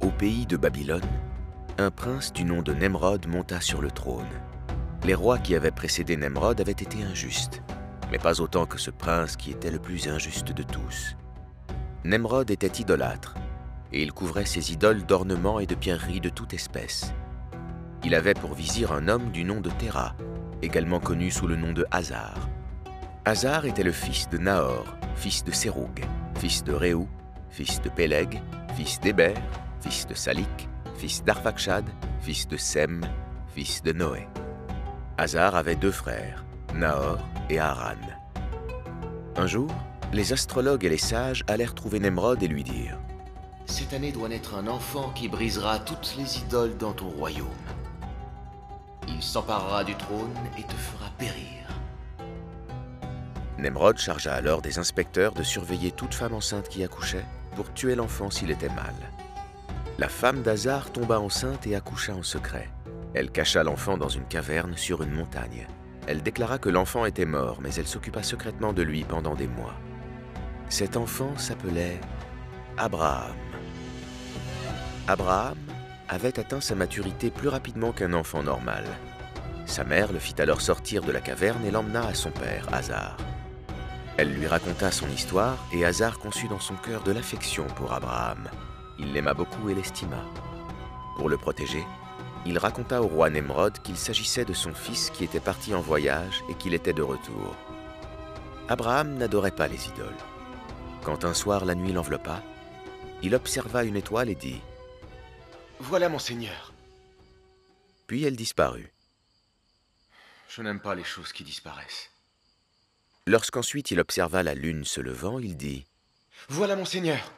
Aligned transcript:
Au 0.00 0.10
pays 0.10 0.46
de 0.46 0.56
Babylone, 0.56 1.02
un 1.76 1.90
prince 1.90 2.32
du 2.32 2.44
nom 2.44 2.62
de 2.62 2.72
Nemrod 2.72 3.26
monta 3.26 3.60
sur 3.60 3.82
le 3.82 3.90
trône. 3.90 4.28
Les 5.04 5.14
rois 5.14 5.38
qui 5.38 5.56
avaient 5.56 5.72
précédé 5.72 6.16
Nemrod 6.16 6.60
avaient 6.60 6.70
été 6.70 7.02
injustes, 7.02 7.62
mais 8.12 8.18
pas 8.18 8.40
autant 8.40 8.64
que 8.64 8.78
ce 8.78 8.92
prince 8.92 9.34
qui 9.36 9.50
était 9.50 9.72
le 9.72 9.80
plus 9.80 10.06
injuste 10.06 10.52
de 10.52 10.62
tous. 10.62 11.16
Nemrod 12.04 12.48
était 12.48 12.80
idolâtre, 12.80 13.34
et 13.92 14.00
il 14.00 14.12
couvrait 14.12 14.46
ses 14.46 14.72
idoles 14.72 15.04
d'ornements 15.04 15.58
et 15.58 15.66
de 15.66 15.74
pierreries 15.74 16.20
de 16.20 16.28
toute 16.28 16.54
espèce. 16.54 17.12
Il 18.04 18.14
avait 18.14 18.34
pour 18.34 18.54
vizir 18.54 18.92
un 18.92 19.08
homme 19.08 19.32
du 19.32 19.42
nom 19.42 19.60
de 19.60 19.70
Terah, 19.70 20.14
également 20.62 21.00
connu 21.00 21.32
sous 21.32 21.48
le 21.48 21.56
nom 21.56 21.72
de 21.72 21.84
Hazar. 21.90 22.48
Hazar 23.24 23.66
était 23.66 23.82
le 23.82 23.92
fils 23.92 24.28
de 24.30 24.38
Nahor, 24.38 24.86
fils 25.16 25.42
de 25.42 25.50
Séroug, 25.50 26.04
fils 26.36 26.62
de 26.62 26.72
Réou, 26.72 27.08
fils 27.50 27.82
de 27.82 27.88
Péleg, 27.88 28.40
fils 28.76 29.00
d'Héber, 29.00 29.34
fils 29.80 30.06
de 30.06 30.14
Salik, 30.14 30.68
fils 30.96 31.22
d'Arphakshad, 31.24 31.84
fils 32.20 32.48
de 32.48 32.56
Sem, 32.56 33.06
fils 33.54 33.82
de 33.82 33.92
Noé. 33.92 34.26
Hazar 35.16 35.54
avait 35.54 35.76
deux 35.76 35.90
frères, 35.90 36.44
Nahor 36.74 37.18
et 37.50 37.58
Haran. 37.58 37.96
Un 39.36 39.46
jour, 39.46 39.70
les 40.12 40.32
astrologues 40.32 40.84
et 40.84 40.88
les 40.88 40.98
sages 40.98 41.44
allèrent 41.48 41.74
trouver 41.74 42.00
Nemrod 42.00 42.42
et 42.42 42.48
lui 42.48 42.64
dirent 42.64 42.98
Cette 43.66 43.92
année 43.92 44.12
doit 44.12 44.28
naître 44.28 44.54
un 44.54 44.66
enfant 44.66 45.10
qui 45.14 45.28
brisera 45.28 45.78
toutes 45.78 46.16
les 46.16 46.38
idoles 46.38 46.76
dans 46.76 46.92
ton 46.92 47.08
royaume. 47.08 47.46
Il 49.06 49.22
s'emparera 49.22 49.84
du 49.84 49.94
trône 49.94 50.34
et 50.58 50.62
te 50.62 50.74
fera 50.74 51.10
périr. 51.18 51.58
Nemrod 53.58 53.98
chargea 53.98 54.34
alors 54.34 54.62
des 54.62 54.78
inspecteurs 54.78 55.32
de 55.32 55.42
surveiller 55.42 55.90
toute 55.90 56.14
femme 56.14 56.34
enceinte 56.34 56.68
qui 56.68 56.84
accouchait 56.84 57.26
pour 57.56 57.72
tuer 57.74 57.96
l'enfant 57.96 58.30
s'il 58.30 58.50
était 58.50 58.68
mâle. 58.68 58.94
La 60.00 60.08
femme 60.08 60.42
d'Hazar 60.42 60.92
tomba 60.92 61.18
enceinte 61.18 61.66
et 61.66 61.74
accoucha 61.74 62.14
en 62.14 62.22
secret. 62.22 62.70
Elle 63.14 63.32
cacha 63.32 63.64
l'enfant 63.64 63.98
dans 63.98 64.08
une 64.08 64.26
caverne 64.26 64.76
sur 64.76 65.02
une 65.02 65.10
montagne. 65.10 65.66
Elle 66.06 66.22
déclara 66.22 66.58
que 66.58 66.68
l'enfant 66.68 67.04
était 67.04 67.24
mort, 67.24 67.58
mais 67.60 67.74
elle 67.74 67.88
s'occupa 67.88 68.22
secrètement 68.22 68.72
de 68.72 68.82
lui 68.82 69.02
pendant 69.02 69.34
des 69.34 69.48
mois. 69.48 69.74
Cet 70.68 70.96
enfant 70.96 71.36
s'appelait 71.36 72.00
Abraham. 72.76 73.34
Abraham 75.08 75.58
avait 76.08 76.38
atteint 76.38 76.60
sa 76.60 76.76
maturité 76.76 77.32
plus 77.32 77.48
rapidement 77.48 77.90
qu'un 77.90 78.12
enfant 78.12 78.44
normal. 78.44 78.84
Sa 79.66 79.82
mère 79.82 80.12
le 80.12 80.20
fit 80.20 80.40
alors 80.40 80.60
sortir 80.60 81.02
de 81.02 81.10
la 81.10 81.20
caverne 81.20 81.64
et 81.66 81.72
l'emmena 81.72 82.06
à 82.06 82.14
son 82.14 82.30
père, 82.30 82.72
Hazar. 82.72 83.16
Elle 84.16 84.32
lui 84.32 84.46
raconta 84.46 84.92
son 84.92 85.08
histoire 85.08 85.58
et 85.72 85.84
Hazar 85.84 86.20
conçut 86.20 86.46
dans 86.46 86.60
son 86.60 86.74
cœur 86.76 87.02
de 87.02 87.10
l'affection 87.10 87.66
pour 87.74 87.92
Abraham. 87.92 88.48
Il 88.98 89.12
l'aima 89.12 89.34
beaucoup 89.34 89.68
et 89.70 89.74
l'estima. 89.74 90.24
Pour 91.16 91.28
le 91.28 91.36
protéger, 91.36 91.84
il 92.46 92.58
raconta 92.58 93.02
au 93.02 93.06
roi 93.06 93.30
Nemrod 93.30 93.80
qu'il 93.82 93.96
s'agissait 93.96 94.44
de 94.44 94.54
son 94.54 94.74
fils 94.74 95.10
qui 95.10 95.24
était 95.24 95.40
parti 95.40 95.74
en 95.74 95.80
voyage 95.80 96.42
et 96.48 96.54
qu'il 96.54 96.74
était 96.74 96.92
de 96.92 97.02
retour. 97.02 97.56
Abraham 98.68 99.14
n'adorait 99.14 99.54
pas 99.54 99.68
les 99.68 99.88
idoles. 99.88 100.16
Quand 101.02 101.24
un 101.24 101.34
soir 101.34 101.64
la 101.64 101.74
nuit 101.74 101.92
l'enveloppa, 101.92 102.42
il 103.22 103.34
observa 103.34 103.84
une 103.84 103.96
étoile 103.96 104.28
et 104.28 104.34
dit 104.34 104.60
Voilà 105.80 106.08
mon 106.08 106.18
Seigneur. 106.18 106.72
Puis 108.06 108.24
elle 108.24 108.36
disparut. 108.36 108.92
Je 110.48 110.62
n'aime 110.62 110.80
pas 110.80 110.94
les 110.94 111.04
choses 111.04 111.32
qui 111.32 111.44
disparaissent. 111.44 112.10
Lorsqu'ensuite 113.26 113.90
il 113.90 114.00
observa 114.00 114.42
la 114.42 114.54
lune 114.54 114.84
se 114.84 115.00
levant, 115.00 115.38
il 115.38 115.56
dit 115.56 115.86
Voilà 116.48 116.76
mon 116.76 116.84
Seigneur. 116.84 117.30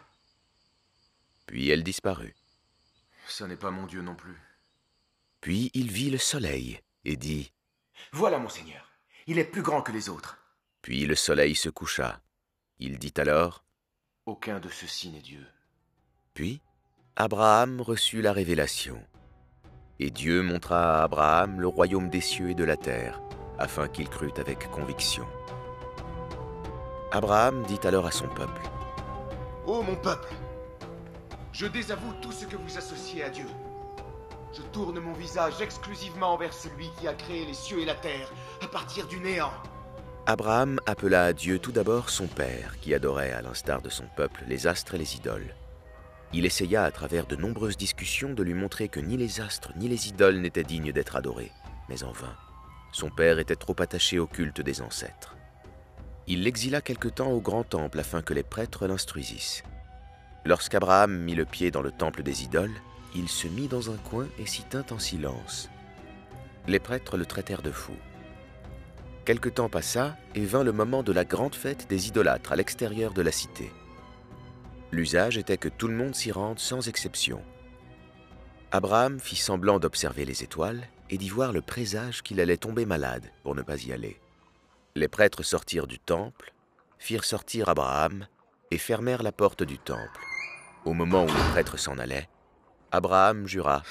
Puis 1.51 1.69
elle 1.69 1.83
disparut. 1.83 2.37
Ce 3.27 3.43
n'est 3.43 3.56
pas 3.56 3.73
mon 3.73 3.84
Dieu 3.84 4.03
non 4.03 4.15
plus. 4.15 4.41
Puis 5.41 5.73
il 5.74 5.91
vit 5.91 6.08
le 6.08 6.17
soleil 6.17 6.79
et 7.05 7.17
dit 7.17 7.52
Voilà 8.13 8.39
mon 8.39 8.48
Seigneur. 8.48 8.89
Il 9.27 9.36
est 9.36 9.45
plus 9.45 9.63
grand 9.63 9.83
que 9.83 9.91
les 9.91 10.08
autres. 10.08 10.39
Puis 10.80 11.07
le 11.07 11.17
soleil 11.17 11.57
se 11.57 11.69
coucha. 11.69 12.20
Il 12.79 13.01
dit 13.01 13.14
alors 13.17 13.64
Aucun 14.27 14.61
de 14.61 14.69
ceux-ci 14.69 15.11
n'est 15.11 15.23
Dieu. 15.23 15.45
Puis 16.35 16.63
Abraham 17.17 17.80
reçut 17.80 18.23
la 18.23 18.33
révélation. 18.33 19.05
Et 19.98 20.13
Dieu 20.13 20.42
montra 20.42 21.01
à 21.01 21.03
Abraham 21.03 21.61
le 21.61 21.67
royaume 21.67 22.11
des 22.11 22.20
cieux 22.20 22.51
et 22.51 22.55
de 22.55 22.63
la 22.63 22.77
terre, 22.77 23.20
afin 23.58 23.89
qu'il 23.89 24.08
crût 24.08 24.33
avec 24.36 24.70
conviction. 24.70 25.27
Abraham 27.11 27.64
dit 27.64 27.80
alors 27.83 28.07
à 28.07 28.13
son 28.13 28.29
peuple 28.29 28.63
Ô 29.67 29.83
mon 29.83 29.97
peuple, 29.97 30.33
je 31.52 31.66
désavoue 31.66 32.12
tout 32.20 32.33
ce 32.33 32.44
que 32.44 32.56
vous 32.56 32.78
associez 32.78 33.24
à 33.24 33.30
Dieu. 33.30 33.46
Je 34.52 34.62
tourne 34.72 34.98
mon 34.98 35.12
visage 35.12 35.61
exclusivement 35.61 36.34
envers 36.34 36.52
celui 36.52 36.90
qui 36.98 37.06
a 37.06 37.14
créé 37.14 37.46
les 37.46 37.55
cieux 37.55 37.80
et 37.80 37.84
la 37.84 37.94
terre 37.94 38.33
à 38.62 38.66
partir 38.66 39.06
du 39.06 39.20
néant. 39.20 39.52
Abraham 40.27 40.80
appela 40.86 41.24
à 41.24 41.33
Dieu 41.33 41.58
tout 41.58 41.72
d'abord 41.72 42.11
son 42.11 42.27
père, 42.27 42.78
qui 42.80 42.94
adorait, 42.94 43.33
à 43.33 43.42
l'instar 43.42 43.80
de 43.80 43.88
son 43.88 44.05
peuple, 44.16 44.44
les 44.48 44.66
astres 44.66 44.94
et 44.94 44.98
les 44.98 45.16
idoles. 45.16 45.55
Il 46.33 46.44
essaya 46.44 46.84
à 46.84 46.90
travers 46.90 47.27
de 47.27 47.36
nombreuses 47.36 47.77
discussions 47.77 48.32
de 48.32 48.42
lui 48.42 48.55
montrer 48.55 48.88
que 48.88 49.00
ni 49.00 49.17
les 49.17 49.40
astres 49.40 49.72
ni 49.77 49.88
les 49.88 50.08
idoles 50.08 50.40
n'étaient 50.40 50.62
dignes 50.62 50.92
d'être 50.92 51.17
adorés, 51.17 51.50
mais 51.88 52.05
en 52.05 52.12
vain. 52.12 52.36
Son 52.92 53.11
père 53.11 53.38
était 53.38 53.56
trop 53.56 53.74
attaché 53.80 54.18
au 54.18 54.27
culte 54.27 54.61
des 54.61 54.82
ancêtres. 54.82 55.36
Il 56.27 56.42
l'exila 56.44 56.80
quelque 56.80 57.08
temps 57.08 57.30
au 57.30 57.40
grand 57.40 57.64
temple 57.64 57.98
afin 57.98 58.22
que 58.22 58.34
les 58.34 58.44
prêtres 58.44 58.86
l'instruisissent. 58.86 59.64
Lorsqu'Abraham 60.45 61.18
mit 61.18 61.34
le 61.34 61.45
pied 61.45 61.70
dans 61.70 61.83
le 61.83 61.90
temple 61.90 62.23
des 62.23 62.45
idoles, 62.45 62.74
il 63.14 63.28
se 63.28 63.48
mit 63.48 63.68
dans 63.68 63.90
un 63.90 63.96
coin 63.96 64.27
et 64.39 64.46
s'y 64.46 64.62
tint 64.62 64.86
en 64.90 64.98
silence. 64.98 65.68
Les 66.67 66.78
prêtres 66.78 67.17
le 67.17 67.27
traitèrent 67.27 67.62
de 67.62 67.70
fou. 67.70 67.95
Quelque 69.24 69.48
temps 69.48 69.68
passa 69.68 70.17
et 70.34 70.45
vint 70.45 70.64
le 70.64 70.73
moment 70.73 71.02
de 71.02 71.12
la 71.12 71.24
grande 71.24 71.55
fête 71.55 71.89
des 71.89 72.08
idolâtres 72.08 72.52
à 72.52 72.56
l'extérieur 72.56 73.12
de 73.12 73.23
la 73.23 73.33
cité. 73.33 73.70
L'usage 74.92 75.36
était 75.36 75.58
que 75.58 75.68
tout 75.68 75.89
le 75.89 75.95
monde 75.95 76.14
s'y 76.14 76.33
rende 76.33 76.58
sans 76.58 76.89
exception. 76.89 77.42
Abraham 78.73 79.20
fit 79.20 79.36
semblant 79.36 79.79
d'observer 79.79 80.24
les 80.24 80.42
étoiles 80.42 80.83
et 81.11 81.18
d'y 81.18 81.29
voir 81.29 81.52
le 81.52 81.61
présage 81.61 82.23
qu'il 82.23 82.40
allait 82.40 82.56
tomber 82.56 82.86
malade 82.86 83.30
pour 83.42 83.55
ne 83.55 83.62
pas 83.62 83.83
y 83.84 83.92
aller. 83.92 84.20
Les 84.95 85.08
prêtres 85.08 85.42
sortirent 85.42 85.86
du 85.86 85.98
temple, 85.98 86.52
firent 86.98 87.24
sortir 87.24 87.68
Abraham 87.68 88.27
et 88.70 88.79
fermèrent 88.79 89.23
la 89.23 89.33
porte 89.33 89.63
du 89.63 89.79
temple. 89.79 90.20
Au 90.85 90.92
moment 90.92 91.25
où 91.25 91.29
les 91.29 91.51
prêtres 91.53 91.79
s'en 91.79 91.98
allaient, 91.98 92.29
Abraham 92.92 93.47
jura 93.47 93.83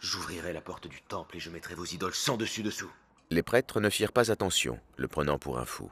J'ouvrirai 0.00 0.52
la 0.52 0.60
porte 0.60 0.86
du 0.86 1.02
temple 1.02 1.36
et 1.36 1.40
je 1.40 1.50
mettrai 1.50 1.74
vos 1.74 1.84
idoles 1.84 2.14
sans 2.14 2.36
dessus 2.36 2.62
dessous. 2.62 2.90
Les 3.30 3.42
prêtres 3.42 3.80
ne 3.80 3.90
firent 3.90 4.12
pas 4.12 4.30
attention, 4.30 4.78
le 4.96 5.08
prenant 5.08 5.38
pour 5.38 5.58
un 5.58 5.64
fou. 5.64 5.90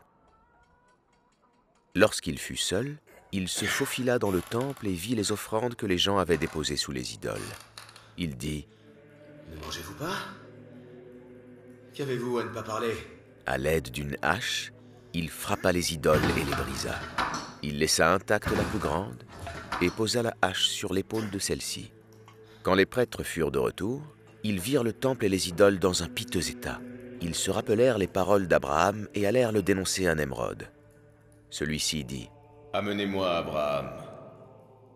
Lorsqu'il 1.95 2.39
fut 2.39 2.57
seul, 2.57 2.99
il 3.33 3.49
se 3.49 3.65
faufila 3.65 4.19
dans 4.19 4.31
le 4.31 4.43
temple 4.43 4.87
et 4.87 4.93
vit 4.93 5.15
les 5.15 5.33
offrandes 5.33 5.75
que 5.75 5.87
les 5.87 5.99
gens 5.99 6.19
avaient 6.19 6.39
déposées 6.39 6.77
sous 6.77 6.93
les 6.93 7.15
idoles. 7.15 7.41
Il 8.17 8.37
dit 8.37 8.67
Ne 9.51 9.57
mangez-vous 9.61 9.95
pas? 9.95 10.17
Qu'avez-vous 11.95 12.39
à 12.39 12.45
ne 12.45 12.51
pas 12.51 12.63
parler? 12.63 12.95
À 13.47 13.59
l'aide 13.59 13.91
d'une 13.91 14.17
hache, 14.23 14.73
il 15.15 15.31
frappa 15.31 15.73
les 15.73 15.95
idoles 15.95 16.25
et 16.25 16.45
les 16.45 16.55
brisa. 16.55 16.95
Il 17.66 17.81
laissa 17.81 18.12
intacte 18.12 18.56
la 18.56 18.62
plus 18.62 18.78
grande 18.78 19.25
et 19.82 19.91
posa 19.91 20.22
la 20.22 20.37
hache 20.41 20.69
sur 20.69 20.94
l'épaule 20.94 21.31
de 21.31 21.41
celle-ci. 21.41 21.91
Quand 22.62 22.77
les 22.77 22.87
prêtres 22.87 23.25
furent 23.25 23.50
de 23.50 23.59
retour, 23.59 24.03
ils 24.44 24.60
virent 24.60 24.84
le 24.84 24.93
temple 24.93 25.25
et 25.25 25.28
les 25.28 25.49
idoles 25.49 25.81
dans 25.81 26.04
un 26.04 26.09
piteux 26.09 26.49
état. 26.49 26.78
Ils 27.21 27.34
se 27.34 27.50
rappelèrent 27.50 27.99
les 27.99 28.06
paroles 28.06 28.47
d'Abraham 28.47 29.09
et 29.16 29.27
allèrent 29.27 29.50
le 29.50 29.62
dénoncer 29.62 30.06
à 30.06 30.15
Nemrod. 30.15 30.69
Celui-ci 31.50 32.04
dit 32.04 32.31
Amenez-moi 32.72 33.36
Abraham. 33.36 33.91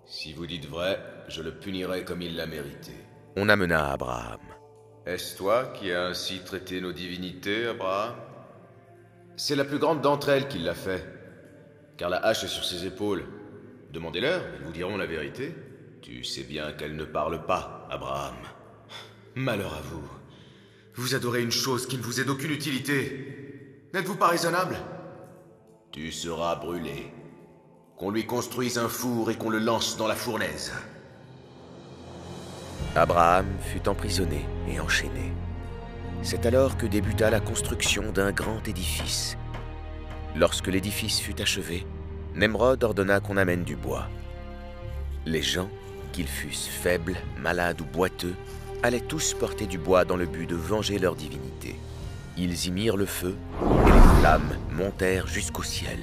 Si 0.07 0.33
vous 0.33 0.47
dites 0.47 0.67
vrai, 0.67 1.01
je 1.27 1.43
le 1.43 1.59
punirai 1.59 2.05
comme 2.05 2.23
il 2.23 2.37
l'a 2.37 2.47
mérité. 2.47 2.93
On 3.35 3.49
amena 3.49 3.91
Abraham. 3.91 4.43
Est-ce 5.07 5.37
toi 5.37 5.73
qui 5.75 5.91
as 5.91 6.07
ainsi 6.07 6.39
traité 6.45 6.81
nos 6.81 6.93
divinités, 6.93 7.67
Abraham? 7.67 8.15
C'est 9.37 9.57
la 9.57 9.65
plus 9.65 9.81
grande 9.81 10.03
d'entre 10.03 10.29
elles 10.29 10.47
qui 10.47 10.61
l'a 10.61 10.75
fait. 10.75 11.20
Car 12.01 12.09
la 12.09 12.25
hache 12.25 12.45
est 12.45 12.49
sur 12.49 12.65
ses 12.65 12.87
épaules. 12.87 13.27
Demandez-leur, 13.93 14.41
ils 14.59 14.65
vous 14.65 14.73
diront 14.73 14.97
la 14.97 15.05
vérité. 15.05 15.55
Tu 16.01 16.25
sais 16.25 16.45
bien 16.45 16.73
qu'elle 16.73 16.97
ne 16.97 17.05
parle 17.05 17.45
pas, 17.45 17.87
Abraham. 17.91 18.37
Malheur 19.35 19.75
à 19.75 19.83
vous. 19.83 20.09
Vous 20.95 21.15
adorez 21.15 21.43
une 21.43 21.51
chose 21.51 21.87
qui 21.87 21.99
ne 21.99 22.03
vous 22.03 22.19
est 22.19 22.25
d'aucune 22.25 22.53
utilité. 22.53 23.83
N'êtes-vous 23.93 24.17
pas 24.17 24.29
raisonnable? 24.29 24.79
Tu 25.93 26.11
seras 26.11 26.57
brûlé. 26.57 27.13
Qu'on 27.99 28.11
lui 28.11 28.25
construise 28.25 28.79
un 28.79 28.89
four 28.89 29.31
et 29.31 29.37
qu'on 29.37 29.51
le 29.51 29.59
lance 29.59 29.99
dans 29.99 30.09
la 30.09 30.17
fournaise. 30.17 30.73
Abraham 32.97 33.45
fut 33.61 33.87
emprisonné 33.87 34.47
et 34.67 34.81
enchaîné. 34.81 35.35
C'est 36.23 36.47
alors 36.47 36.79
que 36.79 36.87
débuta 36.87 37.29
la 37.29 37.41
construction 37.41 38.11
d'un 38.11 38.33
grand 38.33 38.67
édifice. 38.67 39.37
Lorsque 40.37 40.69
l'édifice 40.69 41.21
fut 41.21 41.41
achevé, 41.41 41.87
Nemrod 42.35 42.83
ordonna 42.85 43.21
qu'on 43.21 43.37
amène 43.37 43.65
du 43.65 43.77
bois. 43.77 44.07
Les 45.27 45.43
gens 45.43 45.69
qu'ils 46.13 46.29
fussent 46.29 46.69
faibles, 46.69 47.17
malades 47.39 47.81
ou 47.81 47.85
boiteux, 47.85 48.35
allaient 48.83 49.01
tous 49.01 49.35
porter 49.35 49.67
du 49.67 49.79
bois 49.79 50.05
dans 50.05 50.17
le 50.17 50.27
but 50.27 50.47
de 50.47 50.57
venger 50.57 50.99
leur 50.99 51.15
divinité. 51.15 51.77
Ils 52.37 52.67
y 52.67 52.71
mirent 52.71 52.97
le 52.97 53.07
feu, 53.07 53.37
et 53.87 53.91
les 53.91 54.21
flammes 54.21 54.57
montèrent 54.71 55.27
jusqu'au 55.27 55.63
ciel. 55.63 56.01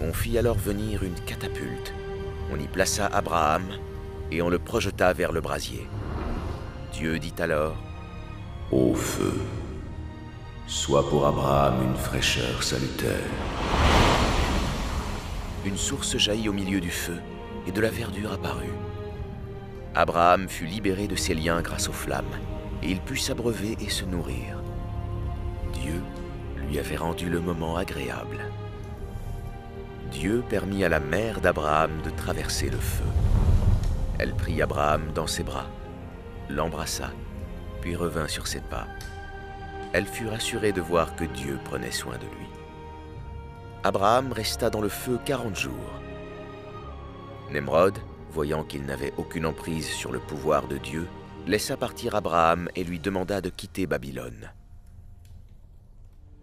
On 0.00 0.12
fit 0.12 0.38
alors 0.38 0.56
venir 0.56 1.02
une 1.02 1.18
catapulte. 1.26 1.92
On 2.52 2.58
y 2.58 2.68
plaça 2.68 3.06
Abraham, 3.06 3.64
et 4.30 4.42
on 4.42 4.48
le 4.48 4.58
projeta 4.58 5.12
vers 5.12 5.32
le 5.32 5.40
brasier. 5.40 5.86
Dieu 6.92 7.18
dit 7.18 7.34
alors, 7.38 7.76
Ô 8.70 8.94
feu, 8.94 9.34
sois 10.70 11.08
pour 11.08 11.26
Abraham 11.26 11.82
une 11.82 11.96
fraîcheur 11.96 12.62
salutaire. 12.62 13.28
Une 15.64 15.76
source 15.76 16.16
jaillit 16.16 16.48
au 16.48 16.52
milieu 16.52 16.80
du 16.80 16.90
feu, 16.90 17.18
et 17.66 17.72
de 17.72 17.80
la 17.80 17.90
verdure 17.90 18.32
apparut. 18.32 18.72
Abraham 19.96 20.48
fut 20.48 20.66
libéré 20.66 21.08
de 21.08 21.16
ses 21.16 21.34
liens 21.34 21.60
grâce 21.60 21.88
aux 21.88 21.92
flammes, 21.92 22.36
et 22.84 22.90
il 22.92 23.00
put 23.00 23.16
s'abreuver 23.16 23.76
et 23.80 23.90
se 23.90 24.04
nourrir. 24.04 24.62
Dieu 25.72 26.00
lui 26.56 26.78
avait 26.78 26.96
rendu 26.96 27.28
le 27.28 27.40
moment 27.40 27.76
agréable. 27.76 28.38
Dieu 30.12 30.44
permit 30.48 30.84
à 30.84 30.88
la 30.88 31.00
mère 31.00 31.40
d'Abraham 31.40 31.90
de 32.04 32.10
traverser 32.10 32.70
le 32.70 32.78
feu. 32.78 33.04
Elle 34.20 34.34
prit 34.34 34.62
Abraham 34.62 35.02
dans 35.16 35.26
ses 35.26 35.42
bras, 35.42 35.66
l'embrassa, 36.48 37.10
puis 37.80 37.96
revint 37.96 38.28
sur 38.28 38.46
ses 38.46 38.60
pas. 38.60 38.86
Elle 39.92 40.06
fut 40.06 40.28
rassurée 40.28 40.72
de 40.72 40.80
voir 40.80 41.16
que 41.16 41.24
Dieu 41.24 41.58
prenait 41.64 41.90
soin 41.90 42.16
de 42.16 42.26
lui. 42.26 42.46
Abraham 43.82 44.32
resta 44.32 44.70
dans 44.70 44.80
le 44.80 44.88
feu 44.88 45.18
quarante 45.24 45.56
jours. 45.56 46.00
Nemrod, 47.50 47.98
voyant 48.30 48.62
qu'il 48.62 48.84
n'avait 48.84 49.12
aucune 49.16 49.46
emprise 49.46 49.88
sur 49.88 50.12
le 50.12 50.20
pouvoir 50.20 50.68
de 50.68 50.76
Dieu, 50.76 51.08
laissa 51.46 51.76
partir 51.76 52.14
Abraham 52.14 52.68
et 52.76 52.84
lui 52.84 53.00
demanda 53.00 53.40
de 53.40 53.48
quitter 53.48 53.86
Babylone. 53.86 54.50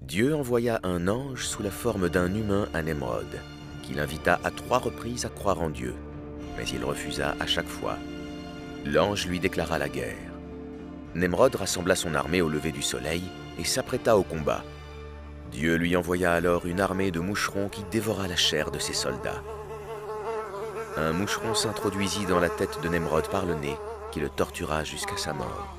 Dieu 0.02 0.36
envoya 0.36 0.80
un 0.84 1.08
ange 1.08 1.46
sous 1.46 1.64
la 1.64 1.72
forme 1.72 2.10
d'un 2.10 2.34
humain 2.34 2.68
à 2.74 2.82
Nemrod, 2.82 3.40
qui 3.84 3.94
l'invita 3.94 4.40
à 4.44 4.52
trois 4.52 4.80
reprises 4.80 5.26
à 5.26 5.30
croire 5.30 5.62
en 5.62 5.70
Dieu, 5.70 5.96
mais 6.58 6.68
il 6.68 6.84
refusa 6.84 7.36
à 7.40 7.48
chaque 7.48 7.68
fois. 7.68 7.98
L'ange 8.86 9.28
lui 9.28 9.40
déclara 9.40 9.78
la 9.78 9.90
guerre. 9.90 10.37
Nemrod 11.16 11.56
rassembla 11.56 11.96
son 11.96 12.14
armée 12.16 12.42
au 12.42 12.50
lever 12.50 12.72
du 12.72 12.82
soleil 12.82 13.24
et 13.60 13.64
s'apprêta 13.64 14.18
au 14.18 14.24
combat. 14.24 14.64
Dieu 15.52 15.76
lui 15.76 15.96
envoya 15.96 16.34
alors 16.34 16.66
une 16.66 16.82
armée 16.82 17.12
de 17.12 17.20
moucherons 17.20 17.70
qui 17.70 17.84
dévora 17.92 18.28
la 18.28 18.36
chair 18.36 18.72
de 18.72 18.80
ses 18.80 18.94
soldats. 18.94 19.42
Un 20.98 21.14
moucheron 21.14 21.54
s'introduisit 21.54 22.26
dans 22.26 22.40
la 22.40 22.50
tête 22.50 22.82
de 22.82 22.90
Nemrod 22.90 23.28
par 23.30 23.46
le 23.46 23.56
nez, 23.56 23.78
qui 24.12 24.20
le 24.20 24.30
tortura 24.30 24.84
jusqu'à 24.84 25.18
sa 25.18 25.34
mort. 25.34 25.78